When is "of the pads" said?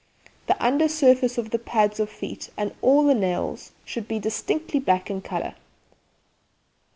1.37-1.99